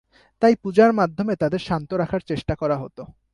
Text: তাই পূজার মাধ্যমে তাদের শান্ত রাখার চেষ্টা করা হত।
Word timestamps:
তাই 0.41 0.53
পূজার 0.63 0.91
মাধ্যমে 0.93 1.33
তাদের 1.35 1.61
শান্ত 1.67 1.89
রাখার 1.93 2.21
চেষ্টা 2.29 2.53
করা 2.61 2.75
হত। 2.77 2.97